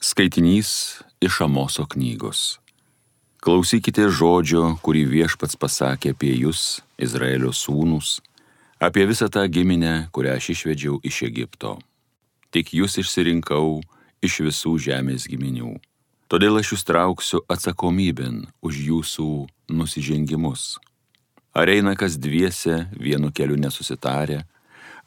Skaitinys 0.00 1.02
iš 1.20 1.40
Amoso 1.40 1.82
knygos. 1.90 2.60
Klausykite 3.42 4.04
žodžio, 4.14 4.76
kurį 4.78 5.02
viešpats 5.10 5.58
pasakė 5.58 6.12
apie 6.14 6.30
jūs, 6.38 6.84
Izraelio 7.02 7.50
sūnus, 7.50 8.20
apie 8.78 9.08
visą 9.10 9.26
tą 9.26 9.42
giminę, 9.50 10.06
kurią 10.14 10.36
aš 10.38 10.52
išvedžiau 10.54 11.00
iš 11.02 11.24
Egipto. 11.26 11.74
Tik 12.54 12.70
jūs 12.78 12.94
išsirinkau 13.02 13.80
iš 14.22 14.38
visų 14.46 14.76
žemės 14.86 15.26
giminių. 15.26 15.74
Todėl 16.30 16.62
aš 16.62 16.76
jūs 16.76 16.86
trauksiu 16.86 17.42
atsakomybėn 17.50 18.44
už 18.62 18.78
jūsų 18.78 19.28
nusižengimus. 19.74 20.78
Ar 21.58 21.74
eina 21.74 21.98
kas 21.98 22.22
dviese 22.22 22.84
vienu 22.94 23.34
keliu 23.34 23.58
nesusitarę, 23.58 24.44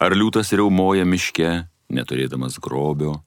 ar 0.03 0.11
liūtas 0.19 0.51
reumoja 0.51 1.07
miške, 1.07 1.61
neturėdamas 1.87 2.59
grobio, 2.59 3.21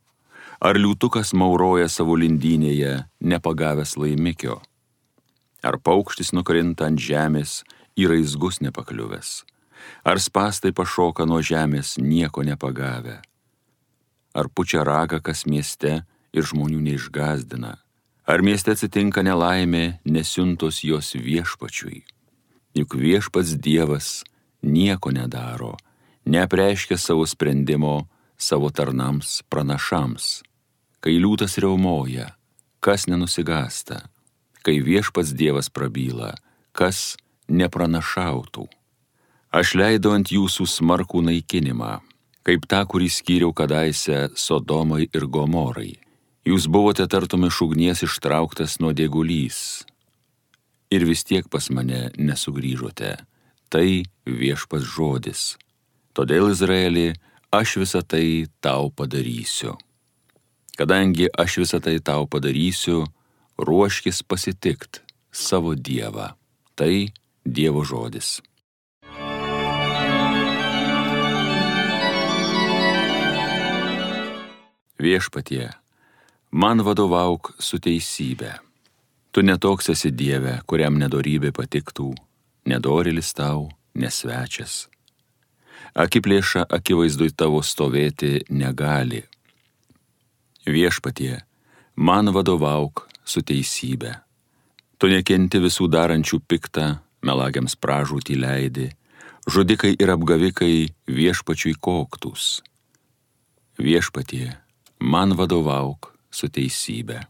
Ar 0.65 0.79
liūtukas 0.81 1.35
mauroja 1.37 1.91
savo 1.93 2.15
lindynėje, 2.17 3.03
nepagavęs 3.21 3.99
laimikio? 4.01 4.63
Ar 5.61 5.77
paukštis 5.77 6.31
nukrinta 6.33 6.87
ant 6.89 7.03
žemės, 7.05 7.59
į 8.01 8.07
raizgus 8.09 8.63
nepakliuvęs? 8.65 9.43
Ar 10.09 10.17
spastai 10.25 10.73
pašoka 10.73 11.27
nuo 11.29 11.43
žemės, 11.45 11.99
nieko 12.01 12.41
nepagavę? 12.49 13.19
Ar 14.33 14.49
pučia 14.49 14.87
raga 14.89 15.19
kas 15.21 15.45
mieste 15.45 15.99
ir 16.33 16.49
žmonių 16.49 16.81
neišgazdina? 16.87 17.75
Ar 18.25 18.41
mieste 18.41 18.73
atsitinka 18.73 19.21
nelaimė, 19.21 20.01
nesiuntos 20.09 20.81
jos 20.81 21.13
viešpačiui? 21.13 22.07
Juk 22.73 22.97
viešpats 23.05 23.53
Dievas 23.61 24.25
nieko 24.65 25.13
nedaro, 25.13 25.77
neapreiškia 26.25 26.97
savo 26.97 27.29
sprendimo 27.29 28.09
savo 28.41 28.73
tarnams 28.73 29.43
pranašams 29.53 30.41
kai 31.05 31.19
liūtas 31.21 31.59
reumoja, 31.61 32.31
kas 32.81 33.05
nenusigasta, 33.11 34.07
kai 34.65 34.79
viešpats 34.81 35.35
Dievas 35.37 35.69
prabyla, 35.69 36.33
kas 36.73 37.19
nepranašautų. 37.53 38.65
Aš 39.53 39.75
leidau 39.77 40.15
ant 40.17 40.33
jūsų 40.33 40.65
smarkų 40.65 41.21
naikinimą, 41.29 41.99
kaip 42.49 42.65
tą, 42.71 42.81
kurį 42.89 43.11
skyriau 43.13 43.53
kadaise 43.53 44.31
Sodomai 44.33 45.05
ir 45.05 45.29
Gomorai. 45.29 45.93
Jūs 46.49 46.67
buvote 46.73 47.05
tartum 47.09 47.45
iš 47.49 47.61
ugnies 47.69 48.03
ištrauktas 48.05 48.81
nuo 48.81 48.97
dėgulys. 48.97 49.85
Ir 50.93 51.05
vis 51.05 51.25
tiek 51.25 51.47
pas 51.53 51.69
mane 51.73 52.09
nesugrįžote. 52.17 53.15
Tai 53.73 53.89
viešpas 54.29 54.85
žodis. 54.85 55.55
Todėl, 56.17 56.53
Izraeli, 56.53 57.13
aš 57.53 57.79
visą 57.85 58.05
tai 58.05 58.47
tau 58.65 58.93
padarysiu. 58.93 59.77
Kadangi 60.75 61.29
aš 61.39 61.61
visą 61.63 61.79
tai 61.79 62.01
tau 62.03 62.27
padarysiu, 62.27 63.05
ruoškis 63.59 64.25
pasitikt 64.27 65.05
savo 65.31 65.75
Dievą. 65.75 66.35
Tai 66.75 66.95
Dievo 67.47 67.85
žodis. 67.87 68.41
Viešpatie, 74.99 75.69
man 76.51 76.83
vadovauk 76.83 77.53
su 77.63 77.79
teisybė. 77.79 78.57
Tu 79.31 79.43
netoks 79.47 79.93
esi 79.95 80.11
Dieve, 80.11 80.57
kuriam 80.67 80.99
nedorybė 80.99 81.53
patiktų, 81.55 82.09
nedorilis 82.67 83.31
tau, 83.35 83.69
nesvečias. 83.95 84.89
Akiplėša 85.95 86.65
akivaizdui 86.79 87.31
tavo 87.37 87.63
stovėti 87.63 88.41
negali 88.51 89.23
Viešpatie, 90.65 91.43
man 91.97 92.31
vadovauk 92.33 93.05
su 93.21 93.43
teisybė. 93.45 94.15
Tu 94.97 95.11
nekenti 95.13 95.61
visų 95.61 95.91
darančių 95.93 96.41
piktą, 96.49 96.87
melagiams 97.21 97.77
pražūtį 97.77 98.37
leidi, 98.41 98.87
žudikai 99.45 99.93
ir 100.01 100.15
apgavikai 100.17 100.89
viešpačiui 101.05 101.77
koktus. 101.77 102.63
Viešpatie, 103.77 104.57
man 105.05 105.37
vadovauk 105.37 106.15
su 106.33 106.49
teisybė. 106.49 107.21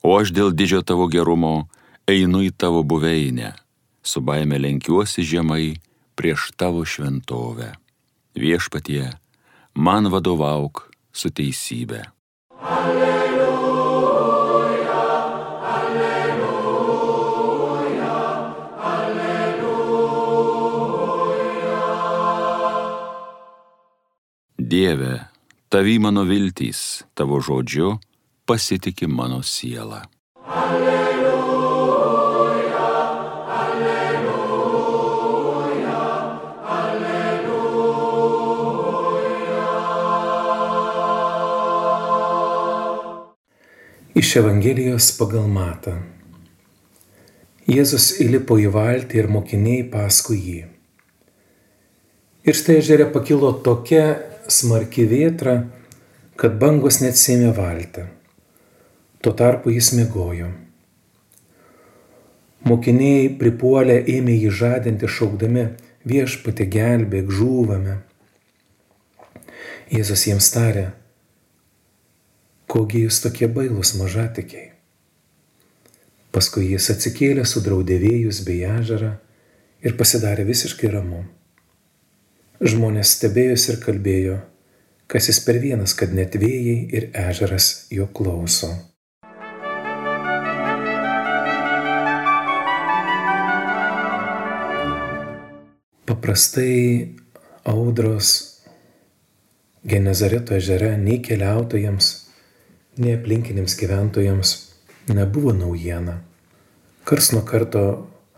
O 0.00 0.16
aš 0.16 0.32
dėl 0.32 0.54
didžio 0.56 0.80
tavo 0.80 1.04
gerumo 1.12 1.68
einu 2.08 2.46
į 2.48 2.54
tavo 2.56 2.80
buveinę, 2.80 3.52
su 4.00 4.24
baime 4.24 4.56
lenkiuosi 4.56 5.20
žemai 5.20 5.74
prieš 6.16 6.54
tavo 6.56 6.80
šventovę. 6.88 7.74
Viešpatie, 8.32 9.10
man 9.76 10.08
vadovauk 10.08 10.88
su 11.12 11.28
teisybė. 11.28 12.06
Dieve, 24.68 25.20
tavi 25.68 25.98
mano 25.98 26.24
viltys, 26.28 27.04
tavo 27.14 27.40
žodžiu 27.40 27.98
pasitiki 28.44 29.06
mano 29.06 29.42
siela. 29.42 30.04
Alleluja, 30.44 31.07
Iš 44.18 44.36
Evangelijos 44.36 45.12
pagal 45.14 45.44
matą. 45.46 45.92
Jėzus 47.70 48.08
įlipo 48.24 48.56
į 48.58 48.64
valtį 48.74 49.20
ir 49.20 49.28
mokiniai 49.30 49.84
paskui 49.92 50.38
jį. 50.42 50.62
Ir 52.42 52.58
štai 52.58 52.80
ežere 52.80 53.06
pakilo 53.14 53.52
tokia 53.68 54.18
smarki 54.50 55.06
vėtra, 55.06 55.54
kad 56.34 56.58
bangos 56.58 56.98
net 57.04 57.14
sėmė 57.20 57.52
valtą. 57.60 58.08
Tuo 59.22 59.36
tarpu 59.38 59.70
jis 59.76 59.94
mėgojo. 60.00 60.50
Mokiniai 62.66 63.30
pripuolę 63.38 64.00
ėmė 64.18 64.34
jį 64.34 64.54
žadinti 64.64 65.06
šaukdami 65.06 65.68
viešpatį 66.10 66.72
gelbėk 66.74 67.30
žūvame. 67.38 68.00
Jėzus 69.94 70.26
jiems 70.26 70.50
tarė, 70.58 70.88
kogi 72.68 73.06
jūs 73.06 73.22
tokie 73.24 73.48
bailūs 73.48 73.94
mažatikiai. 73.96 74.74
Paskui 76.34 76.66
jis 76.74 76.90
atsikėlė, 76.92 77.46
sudraudė 77.48 77.96
vėjus 78.02 78.42
bei 78.44 78.60
ežerą 78.68 79.14
ir 79.80 79.96
pasidarė 79.96 80.44
visiškai 80.44 80.90
ramu. 80.92 81.22
Žmonės 82.60 83.14
stebėjosi 83.16 83.72
ir 83.72 83.80
kalbėjo, 83.80 84.36
kas 85.08 85.30
jis 85.30 85.40
per 85.46 85.60
vienas, 85.62 85.96
kad 85.96 86.12
net 86.12 86.36
vėjai 86.36 86.76
ir 86.92 87.08
ežeras 87.16 87.88
jo 87.94 88.10
klauso. 88.12 88.74
Paprastai 96.08 97.16
audros 97.64 98.36
Genezareto 99.88 100.56
ežere 100.58 100.96
nei 101.00 101.22
keliautojams, 101.24 102.27
nei 102.98 103.14
aplinkiniams 103.16 103.76
gyventojams 103.78 104.54
nebuvo 105.14 105.52
naujiena. 105.56 106.18
Kars 107.08 107.32
nuo 107.32 107.42
karto 107.46 107.82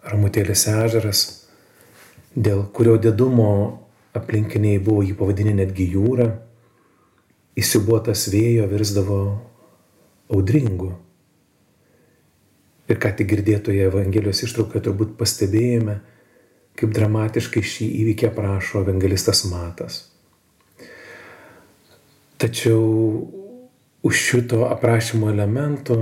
ramutėlis 0.06 0.66
ežeras, 0.70 1.22
dėl 2.36 2.62
kurio 2.74 2.96
didumo 3.02 3.50
aplinkiniai 4.16 4.80
buvo 4.82 5.02
jį 5.06 5.16
pavadinę 5.18 5.56
netgi 5.62 5.88
jūra, 5.94 6.28
įsiubuotas 7.58 8.28
vėjo 8.32 8.68
virsdavo 8.70 9.20
audringu. 10.30 10.92
Ir 12.90 12.98
ką 12.98 13.12
tik 13.18 13.28
girdėtoje 13.30 13.86
Evangelijos 13.86 14.42
ištraukoje 14.46 14.86
turbūt 14.86 15.16
pastebėjome, 15.18 16.00
kaip 16.78 16.94
dramatiškai 16.94 17.62
šį 17.62 17.90
įvykį 18.04 18.30
aprašo 18.30 18.84
evangelistas 18.84 19.44
Matas. 19.50 20.00
Tačiau 22.40 23.39
už 24.02 24.16
šito 24.16 24.64
aprašymo 24.70 25.30
elemento 25.30 25.96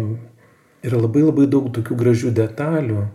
yra 0.86 1.00
labai 1.00 1.24
labai 1.26 1.46
daug 1.50 1.70
tokių 1.74 1.96
gražių 1.98 2.32
detalių, 2.36 3.06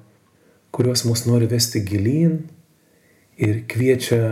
kurios 0.76 1.06
mus 1.08 1.26
nori 1.30 1.48
vesti 1.48 1.84
gilyn 1.86 2.42
ir 3.38 3.64
kviečia 3.70 4.24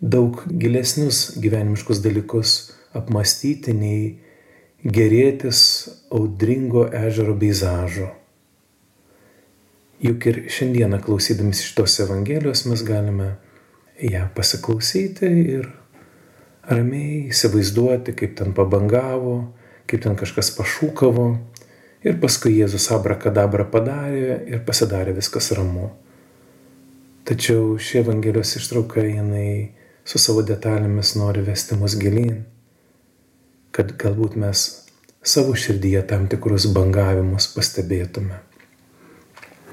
daug 0.00 0.42
gilesnius 0.48 1.34
gyvenimiškus 1.40 2.02
dalykus 2.04 2.56
apmastyti 2.94 3.74
nei 3.74 4.02
gerėtis 4.84 5.60
audringo 6.12 6.86
ežero 6.92 7.34
peizažo. 7.40 8.10
Juk 10.04 10.26
ir 10.28 10.42
šiandieną 10.52 10.98
klausydami 11.00 11.56
šitos 11.56 11.96
Evangelijos 12.04 12.66
mes 12.68 12.82
galime 12.84 13.36
ją 14.02 14.26
pasiklausyti 14.36 15.30
ir 15.56 15.70
ramiai 16.68 17.28
įsivaizduoti, 17.30 18.14
kaip 18.16 18.36
ten 18.38 18.54
pabangavo, 18.56 19.36
kaip 19.90 20.04
ten 20.04 20.16
kažkas 20.16 20.52
pašūkavo 20.56 21.26
ir 22.04 22.18
paskui 22.20 22.56
Jėzus 22.58 22.90
abrakadabra 22.94 23.66
padarė 23.70 24.40
ir 24.50 24.64
pasidarė 24.66 25.16
viskas 25.16 25.50
ramu. 25.56 25.90
Tačiau 27.24 27.78
ši 27.80 28.02
Evangelijos 28.02 28.56
ištrauka 28.58 29.04
jinai 29.04 29.72
su 30.04 30.20
savo 30.20 30.44
detalėmis 30.44 31.14
nori 31.16 31.44
vesti 31.44 31.76
mus 31.80 31.96
gilin, 31.96 32.42
kad 33.72 33.94
galbūt 34.00 34.36
mes 34.40 34.64
savo 35.24 35.54
širdyje 35.56 36.02
tam 36.10 36.28
tikrus 36.28 36.68
bangavimus 36.72 37.48
pastebėtume. 37.54 38.42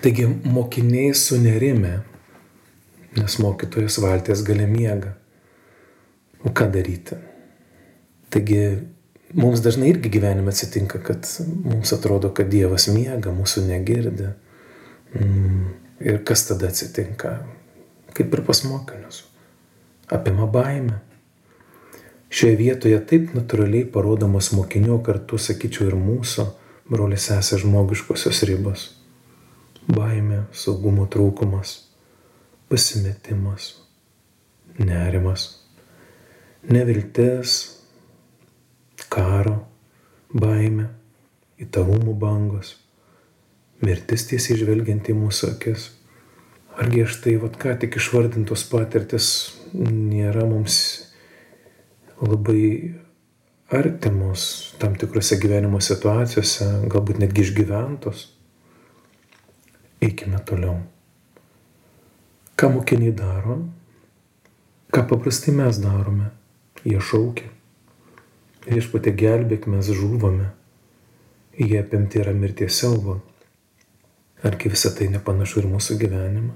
Taigi 0.01 0.25
mokiniai 0.25 1.11
sunerime, 1.13 1.97
nes 3.19 3.35
mokytojas 3.43 3.99
valties 4.01 4.45
gali 4.47 4.65
miega. 4.65 5.17
O 6.45 6.53
ką 6.55 6.69
daryti? 6.73 7.17
Taigi 8.31 8.61
mums 9.37 9.61
dažnai 9.63 9.91
irgi 9.91 10.09
gyvenime 10.13 10.51
atsitinka, 10.53 11.01
kad 11.05 11.27
mums 11.45 11.93
atrodo, 11.93 12.31
kad 12.35 12.49
Dievas 12.51 12.87
miega, 12.91 13.33
mūsų 13.35 13.67
negirdi. 13.69 14.33
Mm 15.17 15.77
Ir 16.03 16.23
kas 16.25 16.47
tada 16.47 16.67
atsitinka? 16.71 17.35
Kaip 18.17 18.33
ir 18.33 18.41
pas 18.45 18.63
mokinius. 18.65 19.21
Apima 20.09 20.47
baime. 20.49 20.97
Šioje 22.31 22.55
vietoje 22.57 22.97
taip 23.05 23.35
natūraliai 23.35 23.85
parodomos 23.91 24.49
mokinio 24.55 24.97
kartu, 25.05 25.37
sakyčiau, 25.37 25.91
ir 25.91 25.97
mūsų, 25.99 26.47
brolis 26.89 27.27
esą 27.35 27.59
žmogiškosios 27.61 28.41
ribos. 28.49 28.87
Baime, 29.85 30.45
saugumo 30.55 31.05
trūkumas, 31.11 31.75
pasimetimas, 32.71 33.73
nerimas, 34.79 35.47
neviltis, 36.69 37.57
karo, 39.11 39.57
baime, 40.33 40.91
įtarumų 41.61 42.13
bangos 42.19 42.75
mirtis 43.81 44.27
tiesiai 44.29 44.59
žvelgiant 44.61 45.09
į 45.09 45.15
mūsų 45.17 45.53
akis. 45.55 45.89
Argi 46.81 47.03
aš 47.05 47.17
tai, 47.23 47.35
vad 47.41 47.57
ką 47.59 47.75
tik 47.81 47.97
išvardintos 47.99 48.63
patirtis 48.69 49.27
nėra 49.73 50.45
mums 50.47 50.77
labai 52.21 52.93
artimos 53.71 54.75
tam 54.79 54.95
tikrose 54.99 55.39
gyvenimo 55.41 55.81
situacijose, 55.83 56.67
galbūt 56.91 57.21
netgi 57.23 57.45
išgyventos. 57.45 58.27
Eikime 60.01 60.41
toliau. 60.45 60.79
Ką 62.57 62.69
mokiniai 62.75 63.13
daro, 63.17 63.57
ką 64.93 65.05
paprastai 65.09 65.53
mes 65.57 65.79
darome, 65.81 66.29
jie 66.85 66.99
šaukia. 67.01 67.49
Viešpatė 68.65 69.13
gelbėk, 69.17 69.67
mes 69.71 69.89
žūvame. 69.89 70.51
Jie 71.57 71.79
apimti 71.81 72.21
yra 72.21 72.33
mirties 72.33 72.77
siaubo. 72.79 73.19
Argi 74.45 74.71
visą 74.73 74.93
tai 74.97 75.09
nepanašu 75.13 75.61
ir 75.61 75.69
mūsų 75.69 75.97
gyvenimą? 76.01 76.53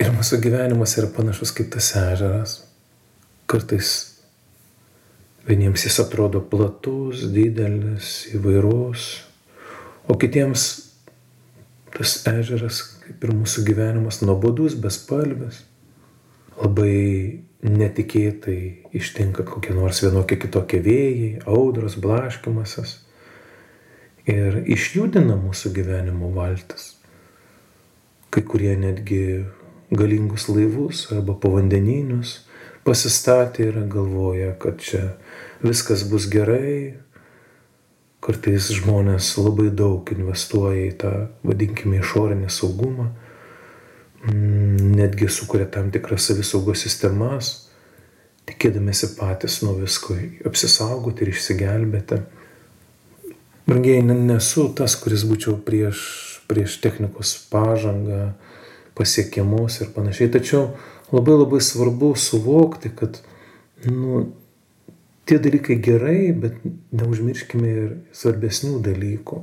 Ir 0.00 0.14
mūsų 0.16 0.40
gyvenimas 0.42 0.96
yra 0.98 1.10
panašus 1.12 1.52
kaip 1.54 1.68
tas 1.74 1.90
ežeras. 1.98 2.60
Kartais 3.50 3.90
vieniems 5.46 5.84
jis 5.84 5.98
atrodo 6.02 6.40
platus, 6.40 7.26
didelis, 7.34 8.30
įvairus, 8.34 9.10
o 10.08 10.16
kitiems 10.20 10.66
tas 11.94 12.16
ežeras, 12.30 12.82
kaip 13.04 13.26
ir 13.26 13.34
mūsų 13.34 13.64
gyvenimas, 13.66 14.22
nuobodus, 14.24 14.78
bespalvis. 14.78 15.64
Labai 16.60 17.42
netikėtai 17.66 18.90
ištinka 18.96 19.44
kokie 19.48 19.74
nors 19.76 20.00
vienokie 20.04 20.38
kitokie 20.40 20.80
vėjai, 20.84 21.30
audros, 21.44 21.98
blaškimasis 22.00 22.96
ir 24.28 24.62
išjudina 24.68 25.36
mūsų 25.40 25.72
gyvenimo 25.76 26.30
valtis. 26.34 26.94
Kai 28.30 28.42
kurie 28.46 28.76
netgi 28.78 29.44
galingus 29.90 30.48
laivus 30.48 31.08
arba 31.12 31.34
povandeninius 31.34 32.40
pasistatė 32.86 33.70
ir 33.70 33.80
galvoja, 33.90 34.54
kad 34.58 34.80
čia 34.80 35.14
viskas 35.64 36.06
bus 36.08 36.28
gerai. 36.30 37.00
Kartais 38.20 38.66
žmonės 38.76 39.32
labai 39.40 39.70
daug 39.72 40.08
investuoja 40.12 40.82
į 40.90 40.92
tą, 41.00 41.12
vadinkime, 41.40 42.02
išorinį 42.02 42.50
saugumą, 42.52 43.06
netgi 44.28 45.28
sukuria 45.28 45.66
tam 45.70 45.90
tikras 45.92 46.26
savisaugos 46.28 46.82
sistemas, 46.84 47.52
tikėdamėsi 48.50 49.14
patys 49.16 49.60
nuo 49.64 49.76
visko 49.78 50.16
apsisaugoti 50.48 51.24
ir 51.24 51.32
išsigelbėti. 51.32 52.20
Brangiai, 53.70 54.02
nesu 54.02 54.66
tas, 54.76 54.96
kuris 54.98 55.24
būčiau 55.28 55.54
prieš, 55.64 56.02
prieš 56.50 56.80
technikos 56.82 57.36
pažangą, 57.52 58.32
pasiekimus 58.98 59.80
ir 59.80 59.92
panašiai. 59.94 60.32
Tačiau 60.34 60.72
labai 61.14 61.38
labai 61.38 61.60
svarbu 61.64 62.12
suvokti, 62.18 62.90
kad 62.96 63.20
nu, 63.86 64.26
tie 65.24 65.38
dalykai 65.38 65.78
gerai, 65.80 66.32
bet 66.34 66.58
neužmirškime 66.90 67.72
ir 67.84 67.90
svarbesnių 68.16 68.80
dalykų. 68.84 69.40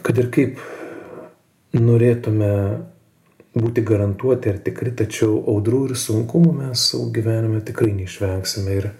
Kad 0.00 0.18
ir 0.22 0.30
kaip 0.32 0.62
norėtume 1.76 2.52
būti 3.54 3.82
garantuoti 3.86 4.50
ar 4.50 4.58
tikri, 4.62 4.92
tačiau 4.94 5.40
audrų 5.50 5.84
ir 5.90 5.96
sunkumų 5.98 6.52
mes 6.60 6.84
savo 6.92 7.08
gyvenime 7.14 7.62
tikrai 7.66 7.92
neišvengsime 7.96 8.76
ir 8.76 8.90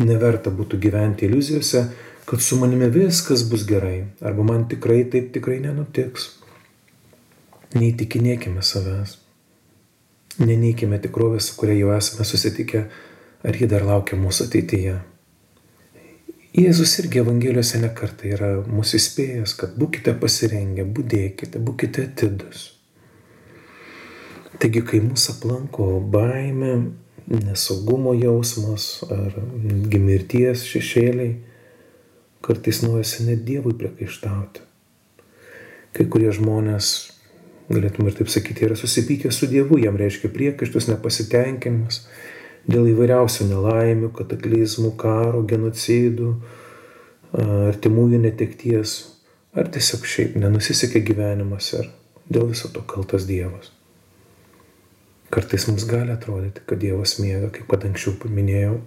neverta 0.00 0.52
būtų 0.52 0.80
gyventi 0.80 1.26
iliuzijose, 1.28 1.84
kad 2.28 2.40
su 2.40 2.56
manimi 2.60 2.88
viskas 2.92 3.44
bus 3.48 3.66
gerai, 3.68 4.06
arba 4.20 4.46
man 4.46 4.66
tikrai 4.68 5.02
taip 5.12 5.32
tikrai 5.34 5.58
nenutiks. 5.64 6.30
Neįtikinėkime 7.72 8.64
savęs. 8.64 9.18
Neneikime 10.40 10.98
tikrovės, 11.00 11.48
su 11.48 11.56
kuria 11.60 11.76
jau 11.76 11.92
esame 11.96 12.24
susitikę, 12.28 12.86
ar 13.44 13.56
ji 13.56 13.68
dar 13.68 13.84
laukia 13.88 14.16
mūsų 14.20 14.48
ateityje. 14.48 14.98
Jėzus 16.52 16.98
irgi 17.00 17.22
Evangelijose 17.22 17.78
nekartai 17.80 18.34
yra 18.36 18.48
mūsų 18.68 18.98
įspėjęs, 18.98 19.54
kad 19.56 19.76
būkite 19.80 20.12
pasirengę, 20.20 20.84
būdėkite, 20.84 21.60
būkite 21.64 22.02
atidus. 22.10 22.66
Taigi, 24.60 24.82
kai 24.84 25.00
mūsų 25.00 25.32
aplanko 25.32 25.86
baime, 26.12 26.74
nesaugumo 27.32 28.12
jausmas 28.18 28.98
ar 29.08 29.38
mirties 29.96 30.66
šešėliai, 30.68 31.38
kartais 32.44 32.82
norisi 32.84 33.24
net 33.30 33.46
Dievui 33.48 33.72
priekaištauti. 33.80 34.66
Kai 35.96 36.06
kurie 36.12 36.34
žmonės, 36.36 36.90
galėtume 37.72 38.12
ir 38.12 38.18
taip 38.20 38.28
sakyti, 38.32 38.66
yra 38.68 38.76
susipykę 38.76 39.32
su 39.32 39.48
Dievu, 39.48 39.80
jam 39.80 39.96
reiškia 39.96 40.28
priekaištus, 40.36 40.90
nepasitenkinimas 40.92 42.04
dėl 42.68 42.90
įvairiausių 42.92 43.48
nelaimių, 43.50 44.12
kataklizmų, 44.16 44.92
karo, 45.00 45.42
genocidų, 45.48 46.34
artimųjų 47.70 48.22
netekties, 48.26 48.96
ar 49.56 49.70
tiesiog 49.72 50.06
šiaip 50.08 50.38
nenusisekė 50.40 51.02
gyvenimas 51.06 51.72
ir 51.78 51.90
dėl 52.32 52.48
viso 52.52 52.70
to 52.72 52.84
kaltas 52.88 53.26
Dievas. 53.28 53.72
Kartais 55.32 55.64
mums 55.68 55.84
gali 55.88 56.12
atrodyti, 56.12 56.64
kad 56.68 56.80
Dievas 56.80 57.16
miega, 57.22 57.48
kaip 57.52 57.68
kad 57.72 57.84
anksčiau 57.88 58.18
paminėjau, 58.20 58.78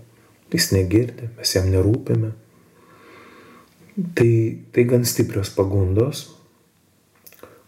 jis 0.53 0.71
negirdi, 0.75 1.31
mes 1.37 1.55
jam 1.57 1.71
nerūpime 1.73 2.35
Tai, 3.95 4.57
tai 4.71 4.83
gan 4.83 5.05
stiprios 5.07 5.49
pagundos, 5.55 6.35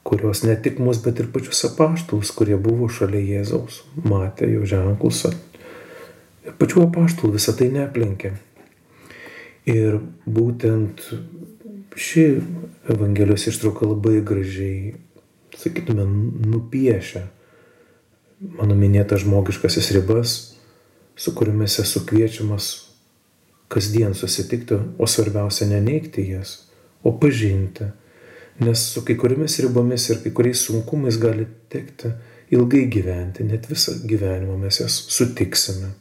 kurios 0.03 0.43
ne 0.43 0.57
tik 0.59 0.79
mus, 0.83 0.99
bet 0.99 1.21
ir 1.23 1.29
pačius 1.31 1.63
apaštalus, 1.69 2.33
kurie 2.35 2.57
buvo 2.59 2.89
šalia 2.91 3.21
Jėzaus, 3.23 3.85
matė 4.03 4.49
jo 4.51 4.67
ženklus. 4.67 5.23
Pačių 6.47 6.85
apaštalų 6.87 7.35
visą 7.35 7.53
tai 7.57 7.67
neaplenkė. 7.73 8.35
Ir 9.67 9.99
būtent 10.23 11.03
ši 11.97 12.27
Evangelijos 12.87 13.49
ištrauka 13.51 13.89
labai 13.89 14.21
gražiai, 14.23 14.93
sakytume, 15.59 16.05
nupiešia 16.47 17.25
mano 18.39 18.77
minėtas 18.77 19.23
žmogiškasis 19.25 19.91
ribas, 19.97 20.35
su 21.17 21.33
kuriomis 21.35 21.79
esu 21.81 22.03
kviečiamas 22.05 22.69
kasdien 23.67 24.13
susitikti, 24.15 24.77
o 24.97 25.07
svarbiausia 25.09 25.67
neneigti 25.67 26.27
jas, 26.29 26.69
o 27.03 27.11
pažinti. 27.19 27.89
Nes 28.63 28.81
su 28.93 29.03
kai 29.05 29.17
kuriomis 29.19 29.59
ribomis 29.61 30.07
ir 30.09 30.21
kai 30.23 30.31
kuriais 30.33 30.63
sunkumais 30.65 31.19
gali 31.21 31.45
tekti 31.69 32.13
ilgai 32.53 32.85
gyventi, 32.89 33.45
net 33.45 33.67
visą 33.69 33.97
gyvenimą 34.07 34.55
mes 34.61 34.79
jas 34.81 34.95
sutiksime. 35.13 35.91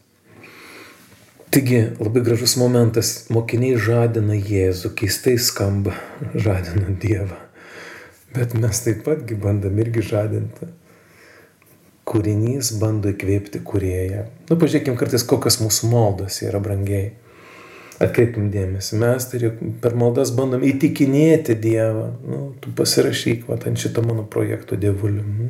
Taigi 1.56 1.78
labai 1.96 2.20
gražus 2.20 2.52
momentas, 2.60 3.10
mokiniai 3.32 3.78
žadina 3.80 4.34
Jėzų, 4.36 4.90
keistai 4.98 5.38
skamba, 5.40 5.94
žadina 6.36 6.92
Dievą. 7.00 7.38
Bet 8.36 8.52
mes 8.60 8.82
taip 8.84 8.98
patgi 9.06 9.38
bandom 9.40 9.78
irgi 9.80 10.02
žadinti. 10.04 10.68
Kūrinys 12.04 12.74
bando 12.76 13.08
įkvėpti 13.08 13.62
kurėją. 13.64 14.26
Nu, 14.50 14.58
pažiūrėkime 14.60 15.00
kartais, 15.00 15.24
kokios 15.24 15.56
mūsų 15.62 15.88
maldos 15.94 16.42
yra 16.44 16.60
brangiai 16.60 17.14
Atkreipkim 18.04 18.50
dėmesį, 18.52 18.98
mes 19.00 19.24
tai 19.30 19.48
per 19.80 19.94
maldas 19.96 20.34
bandom 20.36 20.64
įtikinėti 20.68 21.56
Dievą. 21.56 22.10
Nu, 22.28 22.40
tu 22.60 22.72
pasirašyk, 22.76 23.46
va, 23.48 23.56
ant 23.56 23.80
šito 23.80 24.04
mano 24.04 24.26
projekto 24.28 24.76
dievulį. 24.76 25.22
Nu, 25.24 25.48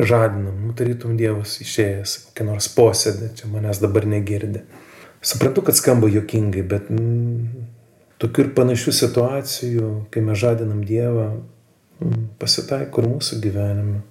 žadinam, 0.00 0.56
nu, 0.64 0.72
tarytum 0.78 1.18
Dievas 1.20 1.58
išėjęs, 1.60 2.16
kokią 2.30 2.48
nors 2.48 2.70
posėdį, 2.72 3.28
čia 3.36 3.52
manęs 3.52 3.82
dabar 3.84 4.08
negirdi. 4.08 4.64
Suprantu, 5.22 5.62
kad 5.62 5.76
skamba 5.78 6.08
jokingai, 6.10 6.64
bet 6.66 6.88
mm, 6.90 7.66
tokių 8.22 8.46
ir 8.46 8.48
panašių 8.56 8.94
situacijų, 8.98 9.90
kai 10.10 10.22
mes 10.26 10.40
žadinam 10.42 10.82
Dievą, 10.86 11.28
mm, 12.02 12.24
pasitaiko 12.42 13.04
ir 13.04 13.10
mūsų 13.12 13.38
gyvenime. 13.44 14.02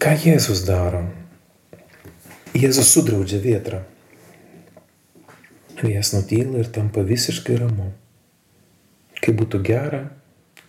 Ką 0.00 0.12
Jėzus 0.26 0.62
daro? 0.68 1.06
Jėzus 2.56 2.92
sudraudžia 2.92 3.40
vietrą. 3.40 3.82
Vėjas 5.80 6.12
nutyla 6.12 6.60
ir 6.60 6.70
tampa 6.72 7.04
visiškai 7.06 7.60
ramu. 7.60 7.92
Kaip 9.20 9.36
būtų 9.40 9.60
gera, 9.64 10.00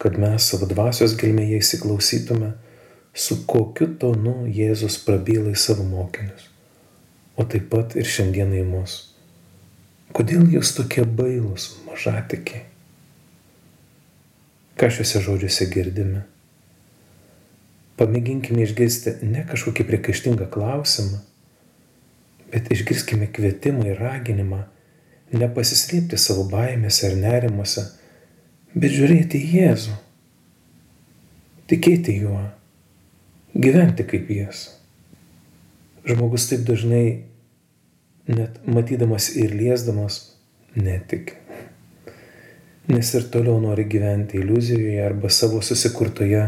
kad 0.02 0.20
mes 0.20 0.46
savo 0.52 0.68
dvasios 0.70 1.16
gelmėje 1.20 1.60
įsiklausytume, 1.62 2.54
su 3.14 3.42
kokiu 3.48 3.90
tonu 4.00 4.46
Jėzus 4.52 5.00
prabyla 5.06 5.52
į 5.52 5.60
savo 5.60 5.88
mokinius, 5.88 6.51
o 7.42 7.46
taip 7.50 7.72
pat 7.74 7.96
ir 7.98 8.06
šiandieną 8.06 8.60
į 8.62 8.66
mus. 8.70 8.98
Kodėl 10.14 10.44
jūs 10.52 10.76
tokie 10.78 11.06
bailūs, 11.08 11.72
mažatikiai? 11.88 12.68
Ką 14.78 14.90
šiuose 14.94 15.22
žodžiuose 15.26 15.68
girdime? 15.72 16.26
Pamėginkime 18.00 18.66
išgirsti 18.66 19.18
ne 19.30 19.46
kažkokį 19.48 19.86
priekaištingą 19.88 20.48
klausimą, 20.54 21.22
bet 22.52 22.70
išgirskime 22.74 23.30
kvietimą 23.32 23.88
ir 23.92 24.02
raginimą 24.02 24.64
nepasislėpti 25.32 26.20
savo 26.20 26.46
baimėse 26.52 27.08
ar 27.08 27.18
nerimuose, 27.20 27.86
bet 28.76 28.92
žiūrėti 28.92 29.40
į 29.40 29.52
Jėzų, 29.62 29.96
tikėti 31.72 32.18
juo, 32.20 32.42
gyventi 33.56 34.08
kaip 34.08 34.32
jis. 34.34 34.66
Žmogus 36.08 36.50
taip 36.50 36.66
dažnai, 36.68 37.31
net 38.30 38.60
matydamas 38.68 39.32
ir 39.40 39.56
liesdamas, 39.56 40.20
netiki. 40.76 41.38
Nes 42.92 43.14
ir 43.16 43.30
toliau 43.32 43.60
nori 43.62 43.86
gyventi 43.88 44.42
iliuzijoje 44.42 45.00
arba 45.06 45.30
savo 45.32 45.62
susikurtoje 45.64 46.44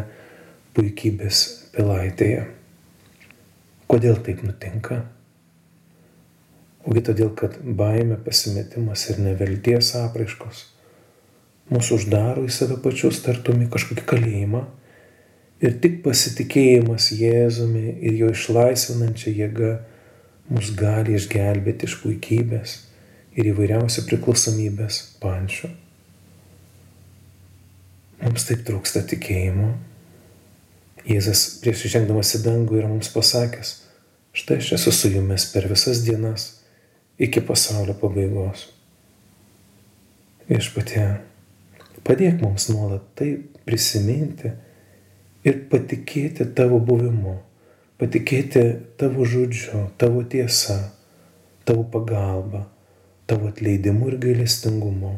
puikybės 0.76 1.44
pilaitėje. 1.76 2.44
Kodėl 3.88 4.20
taip 4.26 4.44
nutinka? 4.44 5.04
Ogi 6.84 7.04
todėl, 7.06 7.32
kad 7.38 7.56
baime, 7.64 8.18
pasimetimas 8.20 9.06
ir 9.14 9.22
nevilties 9.24 9.94
apraiškos 10.02 10.68
mūsų 11.72 12.00
uždaro 12.00 12.44
į 12.46 12.52
save 12.52 12.78
pačius 12.84 13.22
tartumi 13.24 13.70
kažkokį 13.72 14.06
kalėjimą 14.10 14.64
ir 15.64 15.78
tik 15.84 16.02
pasitikėjimas 16.04 17.12
Jėzumi 17.16 17.98
ir 18.04 18.18
jo 18.20 18.32
išlaisvinančia 18.34 19.34
jėga 19.38 19.74
mus 20.52 20.74
gali 20.76 21.16
išgelbėti 21.18 21.88
iš 21.88 22.00
puikybės 22.02 22.76
ir 23.38 23.50
įvairiausių 23.54 24.04
priklausomybės 24.10 25.00
pančių. 25.24 25.72
Mums 28.24 28.46
taip 28.48 28.64
trūksta 28.68 29.04
tikėjimo. 29.10 29.74
Jėzas 31.08 31.42
prieš 31.64 31.88
žengdamas 31.92 32.32
į 32.38 32.44
dangų 32.46 32.78
yra 32.80 32.92
mums 32.92 33.10
pasakęs, 33.12 33.74
štai 34.36 34.62
aš 34.62 34.76
esu 34.78 34.94
su 34.96 35.12
jumis 35.12 35.50
per 35.52 35.68
visas 35.68 36.00
dienas 36.06 36.46
iki 37.20 37.44
pasaulio 37.44 37.96
pabaigos. 38.00 38.70
Viešpatie, 40.48 41.04
padėk 42.08 42.40
mums 42.44 42.70
nuolat 42.72 43.04
tai 43.20 43.34
prisiminti 43.68 44.54
ir 45.44 45.60
patikėti 45.72 46.48
tavo 46.56 46.80
buvimu, 46.80 47.36
patikėti 48.04 48.64
tavo 49.00 49.24
žodžiu, 49.24 49.88
tavo 49.98 50.26
tiesa, 50.28 50.76
tavo 51.64 51.86
pagalba, 51.88 52.66
tavo 53.26 53.48
atleidimu 53.48 54.12
ir 54.12 54.18
gailestingumu. 54.26 55.16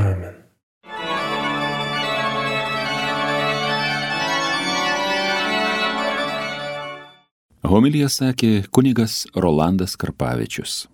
Amen. 0.00 0.38
Homilija 7.70 8.08
sakė 8.10 8.64
kunigas 8.74 9.26
Rolandas 9.36 9.92
Karpavičius. 10.00 10.90